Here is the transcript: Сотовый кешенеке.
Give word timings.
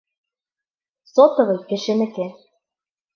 Сотовый 1.13 1.59
кешенеке. 1.69 2.25